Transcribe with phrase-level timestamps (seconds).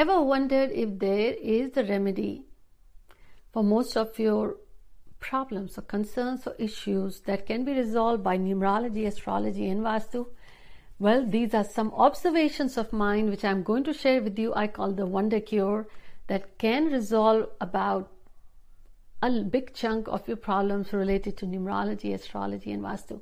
[0.00, 2.46] Ever wondered if there is the remedy
[3.52, 4.56] for most of your
[5.18, 10.28] problems or concerns or issues that can be resolved by numerology, astrology, and Vastu?
[10.98, 14.54] Well, these are some observations of mine which I'm going to share with you.
[14.54, 15.86] I call the Wonder Cure
[16.28, 18.10] that can resolve about
[19.20, 23.20] a big chunk of your problems related to numerology, astrology, and Vastu.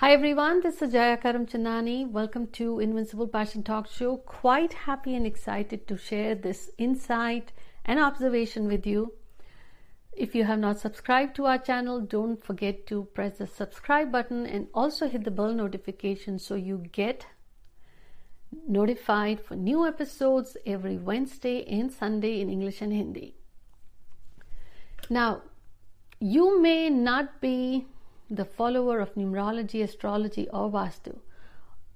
[0.00, 2.08] Hi everyone, this is Jaya Karamchandani.
[2.08, 4.18] Welcome to Invincible Passion Talk Show.
[4.18, 7.50] Quite happy and excited to share this insight
[7.84, 9.14] and observation with you.
[10.12, 14.46] If you have not subscribed to our channel, don't forget to press the subscribe button
[14.46, 17.26] and also hit the bell notification so you get
[18.68, 23.34] notified for new episodes every Wednesday and Sunday in English and Hindi.
[25.10, 25.42] Now,
[26.20, 27.88] you may not be
[28.30, 31.18] the follower of numerology, astrology, or Vastu,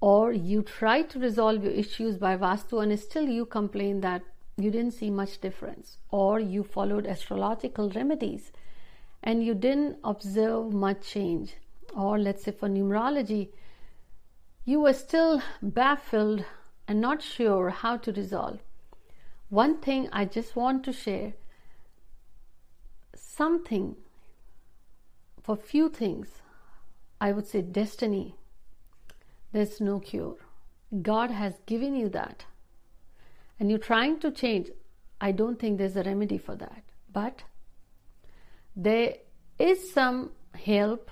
[0.01, 4.23] or you try to resolve your issues by Vastu and still you complain that
[4.57, 8.51] you didn't see much difference, or you followed astrological remedies
[9.23, 11.55] and you didn't observe much change,
[11.95, 13.49] or let's say for numerology,
[14.65, 16.43] you were still baffled
[16.87, 18.59] and not sure how to resolve.
[19.49, 21.33] One thing I just want to share.
[23.15, 23.95] Something
[25.43, 26.27] for few things,
[27.19, 28.35] I would say destiny,
[29.51, 30.37] there's no cure.
[31.01, 32.45] God has given you that.
[33.59, 34.69] And you're trying to change.
[35.21, 36.83] I don't think there's a remedy for that.
[37.11, 37.43] But
[38.75, 39.15] there
[39.59, 41.11] is some help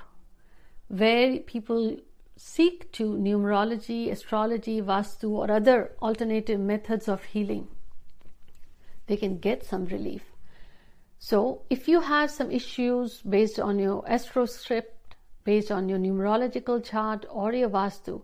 [0.88, 1.98] where people
[2.38, 7.68] seek to numerology, astrology, vastu, or other alternative methods of healing.
[9.08, 10.24] They can get some relief.
[11.32, 15.16] So, if you have some issues based on your astro script,
[15.46, 18.24] based on your numerological chart or your Vastu,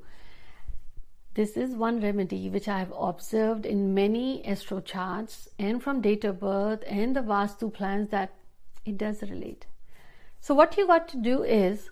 [1.33, 6.25] this is one remedy which I have observed in many astro charts and from date
[6.25, 8.33] of birth and the Vastu plans that
[8.83, 9.67] it does relate.
[10.41, 11.89] So, what you got to do is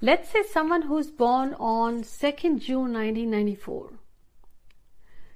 [0.00, 3.94] let's say someone who's born on 2nd June 1994,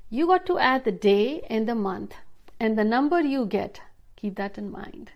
[0.09, 2.15] you got to add the day and the month
[2.61, 3.81] and the number you get
[4.21, 5.13] Keep that in mind.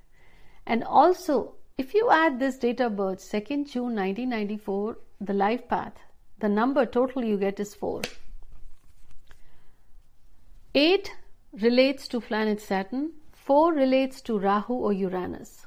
[0.67, 5.93] And also, if you add this date of birth, 2nd June 1994, the life path,
[6.39, 8.03] the number total you get is 4.
[10.75, 11.13] 8
[11.61, 15.67] relates to planet Saturn, 4 relates to Rahu or Uranus.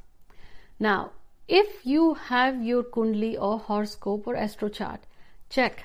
[0.79, 1.11] Now,
[1.47, 5.01] if you have your Kundli or horoscope or astro chart,
[5.49, 5.83] check.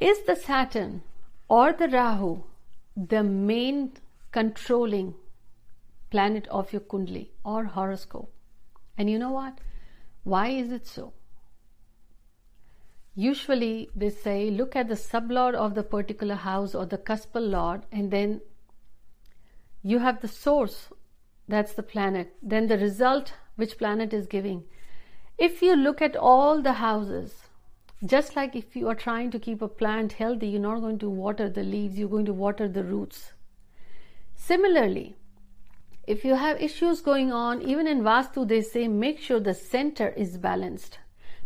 [0.00, 1.02] Is the Saturn
[1.48, 2.42] or the Rahu
[2.96, 3.92] the main
[4.32, 5.14] controlling
[6.10, 8.32] planet of your Kundli or horoscope.
[8.98, 9.58] And you know what?
[10.24, 11.12] Why is it so?
[13.14, 17.82] Usually they say look at the sublord of the particular house or the cuspal lord,
[17.90, 18.40] and then
[19.82, 20.88] you have the source,
[21.48, 24.64] that's the planet, then the result which planet is giving.
[25.38, 27.34] If you look at all the houses,
[28.04, 31.10] just like if you are trying to keep a plant healthy, you're not going to
[31.10, 33.32] water the leaves, you're going to water the roots.
[34.34, 35.16] Similarly,
[36.06, 40.08] if you have issues going on, even in Vastu, they say make sure the center
[40.08, 40.98] is balanced.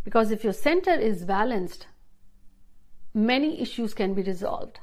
[0.04, 1.87] Because if your center is balanced,
[3.12, 4.81] many issues can be resolved.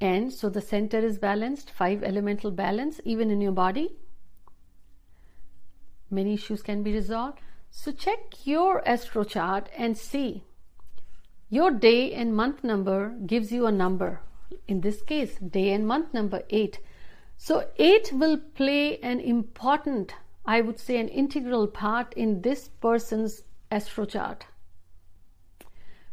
[0.00, 3.96] And so the center is balanced, five elemental balance, even in your body.
[6.10, 7.38] Many issues can be resolved.
[7.70, 10.42] So check your astro chart and see
[11.48, 14.20] your day and month number gives you a number.
[14.66, 16.78] In this case, day and month number 8
[17.42, 20.14] so it will play an important,
[20.44, 24.44] I would say, an integral part in this person's astro chart.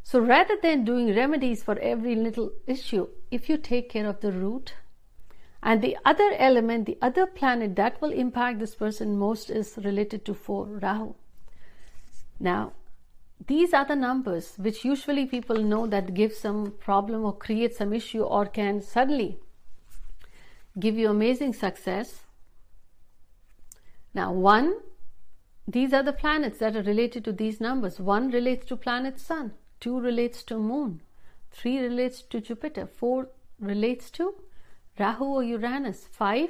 [0.03, 4.31] So rather than doing remedies for every little issue, if you take care of the
[4.31, 4.75] root
[5.61, 10.23] and the other element, the other planet that will impact this person most is related
[10.23, 11.13] to 4 Rahu.
[12.39, 12.71] Now,
[13.47, 17.91] these are the numbers which usually people know that give some problem or create some
[17.91, 19.39] issue or can suddenly
[20.79, 22.23] give you amazing success.
[24.13, 24.75] Now, one,
[25.67, 27.99] these are the planets that are related to these numbers.
[27.99, 31.01] One relates to planet Sun, two relates to Moon,
[31.51, 33.29] three relates to Jupiter, four
[33.59, 34.35] relates to
[34.99, 36.49] Rahu or Uranus, five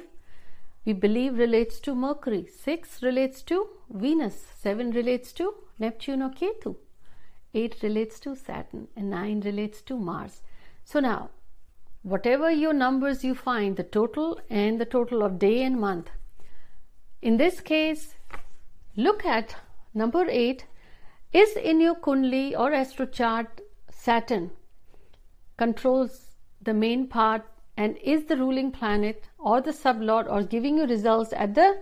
[0.88, 6.76] we believe relates to Mercury, six relates to Venus, seven relates to Neptune or Ketu,
[7.52, 10.40] eight relates to Saturn, and nine relates to Mars.
[10.84, 11.28] So now
[12.08, 16.10] whatever your numbers you find, the total and the total of day and month.
[17.20, 18.14] In this case,
[18.96, 19.56] look at
[19.94, 20.64] number 8
[21.32, 23.60] is in your Kundli or astro chart
[23.90, 24.50] Saturn
[25.58, 27.44] controls the main part
[27.76, 31.78] and is the ruling planet or the sublord or giving you results at the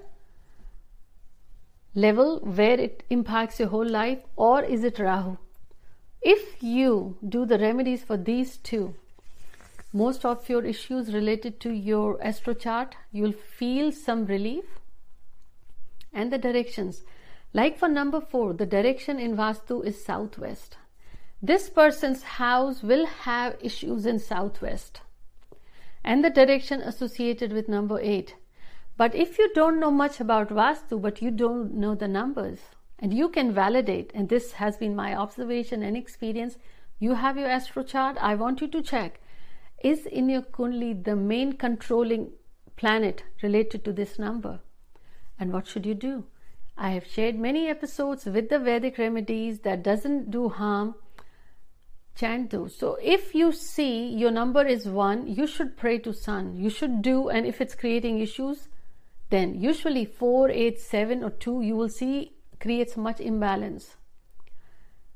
[1.94, 5.36] level where it impacts your whole life or is it Rahu?
[6.22, 8.94] If you do the remedies for these two,
[9.96, 14.64] most of your issues related to your astro chart, you'll feel some relief.
[16.12, 17.04] And the directions.
[17.52, 20.76] Like for number four, the direction in Vastu is southwest.
[21.42, 25.00] This person's house will have issues in southwest
[26.06, 28.36] and the direction associated with number 8.
[28.96, 32.60] But if you don't know much about Vastu, but you don't know the numbers,
[32.98, 36.56] and you can validate, and this has been my observation and experience,
[37.00, 39.20] you have your astro chart, I want you to check
[39.82, 42.32] is in your Kundli the main controlling
[42.76, 44.60] planet related to this number?
[45.38, 46.24] And what should you do?
[46.76, 50.94] I have shared many episodes with the Vedic remedies that doesn't do harm
[52.14, 52.74] chant those.
[52.76, 56.56] So if you see your number is one, you should pray to Sun.
[56.56, 58.68] You should do, and if it's creating issues,
[59.30, 63.96] then usually four, eight, seven, or two, you will see creates much imbalance.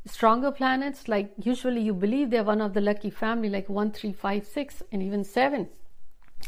[0.06, 4.12] Stronger planets, like usually you believe they're one of the lucky family, like one, three,
[4.12, 5.68] five, six, and even seven.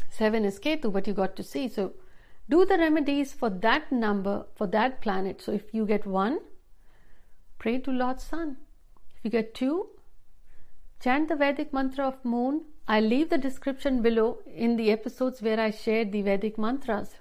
[0.09, 1.67] Seven is Ketu, but you got to see.
[1.67, 1.93] So
[2.49, 5.41] do the remedies for that number, for that planet.
[5.41, 6.39] So if you get one,
[7.59, 8.57] pray to Lord Sun.
[9.15, 9.89] If you get two,
[11.03, 12.65] Chant the Vedic mantra of moon.
[12.87, 17.15] I'll leave the description below in the episodes where I shared the Vedic mantras.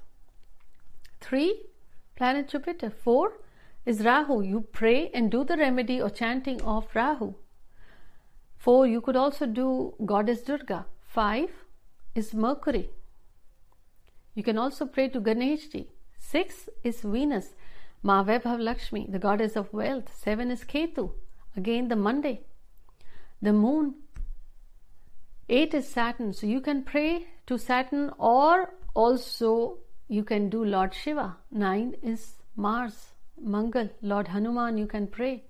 [1.20, 1.62] 3.
[2.17, 2.90] Planet Jupiter.
[2.90, 3.32] 4
[3.84, 4.43] is Rahu.
[4.43, 7.34] You pray and do the remedy or chanting of Rahu.
[8.56, 8.87] 4.
[8.87, 10.87] You could also do Goddess Durga.
[11.08, 11.49] 5
[12.14, 12.90] is Mercury.
[14.34, 15.88] You can also pray to Ganeshji.
[16.19, 17.55] 6 is Venus.
[18.02, 20.11] Ma Lakshmi, the goddess of wealth.
[20.14, 21.12] 7 is Ketu.
[21.56, 22.40] Again, the Monday
[23.43, 23.94] the moon.
[25.49, 29.78] Eight is Saturn, so you can pray to Saturn or also
[30.08, 31.37] you can do Lord Shiva.
[31.50, 35.44] Nine is Mars, Mangal, Lord Hanuman, you can pray.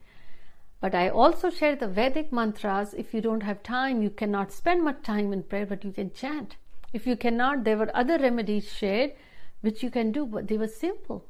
[0.81, 2.94] But I also share the Vedic mantras.
[2.94, 6.12] If you don't have time, you cannot spend much time in prayer, but you can
[6.12, 6.56] chant.
[6.93, 9.12] If you cannot, there were other remedies shared
[9.61, 11.25] which you can do, but they were simple.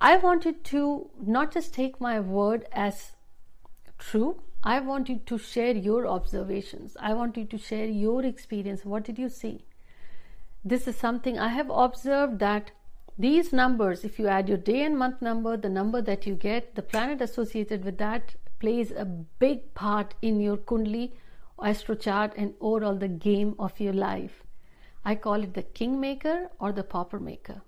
[0.00, 3.12] I wanted to not just take my word as
[3.98, 6.96] true, I want you to share your observations.
[7.00, 8.84] I want you to share your experience.
[8.84, 9.64] What did you see?
[10.64, 12.72] This is something I have observed that
[13.18, 16.76] these numbers, if you add your day and month number, the number that you get,
[16.76, 21.12] the planet associated with that plays a big part in your Kundli
[21.60, 24.44] astro chart and overall the game of your life.
[25.04, 27.62] I call it the kingmaker or the pauper maker.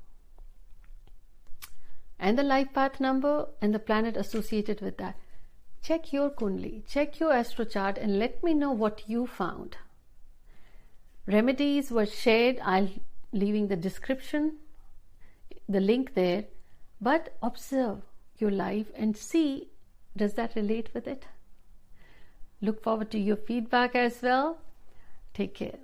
[2.18, 5.16] And the life path number and the planet associated with that.
[5.82, 9.78] Check your Kundli, check your astro chart, and let me know what you found.
[11.26, 12.58] Remedies were shared.
[12.62, 12.90] I'll
[13.32, 14.58] leaving the description,
[15.70, 16.44] the link there.
[17.00, 18.02] But observe
[18.38, 19.68] your life and see
[20.16, 21.26] does that relate with it.
[22.60, 24.58] Look forward to your feedback as well.
[25.32, 25.78] Take care.